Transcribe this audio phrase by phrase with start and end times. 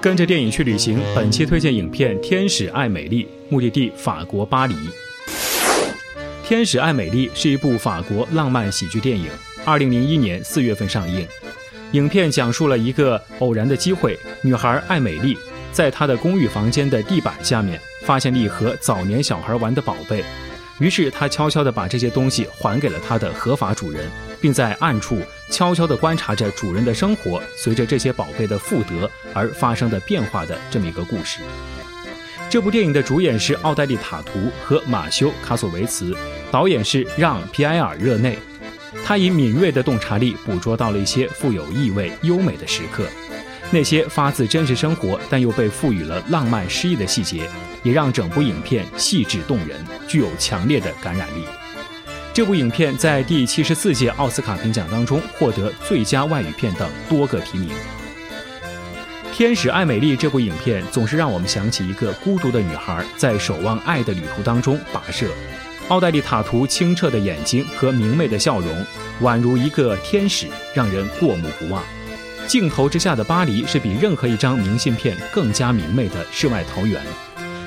[0.00, 4.74] 跟着电影去旅行，本期推荐影片《天使爱美丽》，目的地法国巴黎。
[6.44, 9.28] 《天使爱美丽》是一部法国浪漫喜剧电影，
[9.64, 11.26] 二零零一年四月份上映。
[11.92, 15.36] 影片讲述了一个偶然的机会，女孩爱美丽
[15.72, 20.22] 在她的公寓房间的地板下面发现了一盒早年小孩玩的宝贝。
[20.78, 24.08] 于是他悄悄地把这些东西还给了他的合法主人，
[24.40, 31.40] 并在暗处悄悄地观察着主人的生活，随着这些宝贝的复得而发生的变化的这么一个故事。
[32.50, 36.16] 这部电影的主演是奥黛丽·塔图和马修·卡索维茨，
[36.50, 38.38] 导演是让·皮埃尔·热内。
[39.04, 43.06] 他以敏锐的洞察力捕捉到了一些富有意味、优美的时刻。
[43.70, 47.46] 那些发自真实生活但又被赋予了浪漫诗意的细节，
[47.82, 51.44] 也让整部影片细致动人，具有强烈的感染力。
[52.38, 57.70] 这部影片在第七十四届奥斯卡评奖当中获得最佳外语片等多个提名。
[59.34, 65.26] 《天使爱美丽》这部影片总是让我们想起一个孤独的女孩在守望爱的旅途当中跋涉。
[65.88, 68.86] 奥黛丽·塔图清澈的眼睛和明媚的笑容，
[69.20, 71.82] 宛如一个天使，让人过目不忘。
[72.46, 77.02] 镜头之下的巴黎是比任何一张明信片更加明媚的世外桃源。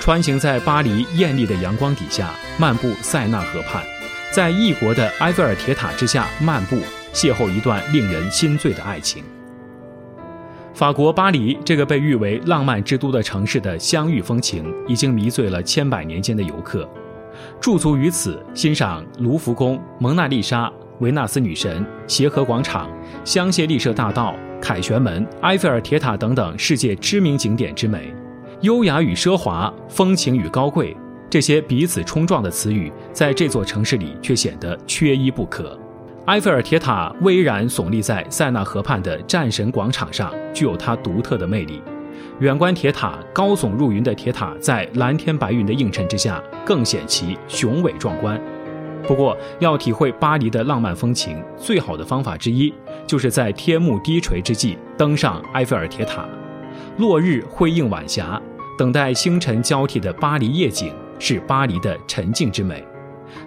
[0.00, 3.84] 穿行在巴黎艳丽的阳光底下，漫步塞纳河畔，
[4.34, 6.76] 在异国的埃菲尔铁塔之下漫步，
[7.12, 9.22] 邂逅一段令人心醉的爱情。
[10.74, 16.88] 法国巴黎这个被誉为浪漫之都的城市的相遇风情，已经迷醉了千百年间的游客。
[17.60, 20.68] 驻足于此，欣赏卢浮宫、蒙娜丽莎、
[20.98, 22.90] 维纳斯女神、协和广场、
[23.24, 24.34] 香榭丽舍大道。
[24.60, 28.12] 凯旋门、埃菲尔铁塔等等世界知名景点之美，
[28.62, 30.96] 优雅与奢华，风情与高贵，
[31.34, 35.76] 这些彼此冲撞的词语，在这座城市里却显得缺一不可。
[36.26, 41.82] 埃菲尔铁塔巍然耸立在塞纳河畔的战神广场上，具有它独特的魅力。
[42.38, 48.40] 远观铁塔，高耸入云的铁塔在蓝天白云的映衬之下，更显其雄伟壮观。
[49.02, 52.72] 不过，要体会巴黎的浪漫风情，最好的方法之一。
[53.08, 56.28] 就是在天幕低垂之际登上埃菲尔铁塔，
[56.98, 58.40] 落日辉映晚霞，
[58.78, 60.92] 等待星辰交替的巴黎夜景
[61.24, 62.84] 是巴黎的沉静之美。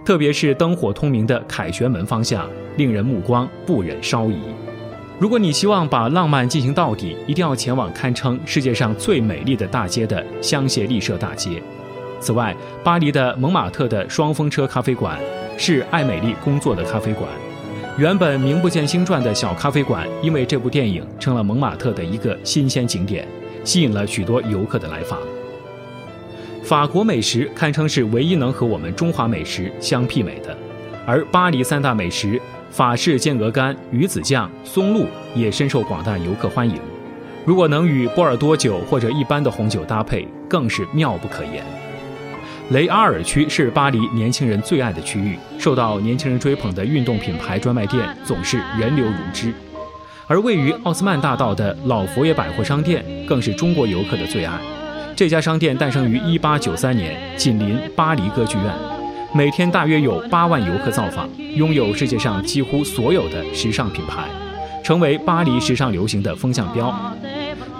[0.03, 4.39] 特别是灯火通明的凯旋门方向，令人目光不忍稍移。
[5.19, 11.61] 如果你希望把浪漫进行到底，一定要前往堪称世界上最美丽的大街的香榭丽舍大街。
[12.19, 15.19] 此外，巴黎的蒙马特的双风车咖啡馆
[15.55, 17.29] 是艾美丽工作的咖啡馆。
[17.99, 23.27] 原本名不见经传的小咖啡馆，因为这部电影成了蒙马特的一个新鲜景点，
[23.63, 25.19] 吸引了许多游客的来访。
[26.67, 30.53] 法国美食堪称是唯一能和我们中华美食相媲美的，
[31.05, 32.37] 而巴黎三大美食
[32.69, 36.75] 法式煎鹅肝、鱼子酱、松露也深受广大游客欢迎。
[37.45, 41.63] 如果能与波尔多酒或者一般的红酒搭配，更是妙不可言。
[42.71, 49.53] 雷阿尔区是巴黎年轻人最爱的区域，受到年轻人追捧的运动品牌专卖店总是人流如织，
[50.27, 54.59] 而位于奥斯曼大道的老佛爷百货商店更是中国游客的最爱。
[55.17, 58.71] 这家商店诞生于1893年，紧邻巴黎歌剧院，
[59.33, 64.29] 每天大约有8万游客造访，拥有世界上几乎所有的时尚品牌，
[64.83, 66.93] 成为巴黎时尚流行的风向标。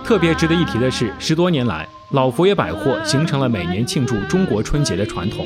[0.04, 1.88] 特别值得一提的是，十多年来。
[2.10, 5.46] 老佛爷百货形成了每年庆祝中国春节的传统，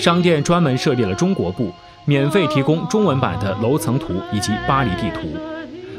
[0.00, 1.72] 商店专门设立了中国部，
[2.06, 5.28] 免费提供中文版的楼层图以及巴黎地图。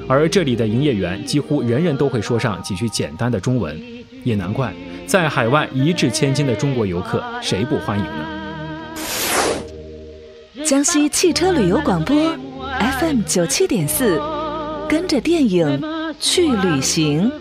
[0.10, 3.80] 而这里的营业员几乎人人都会说上几句简单的中文，
[4.24, 4.74] 也难怪
[5.08, 8.26] 在海外一掷千金的中国游客谁不欢迎呢？
[10.66, 12.16] 江西汽车旅游广播
[13.00, 14.22] FM 九七点四，
[14.88, 15.82] 跟着电影
[16.20, 17.32] 去旅行。